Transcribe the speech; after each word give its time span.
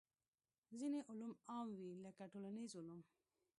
ځینې 0.79 0.99
علوم 1.09 1.33
عام 1.49 1.69
وي 1.79 1.91
لکه 2.05 2.23
ټولنیز 2.33 2.71
علوم. 2.79 2.99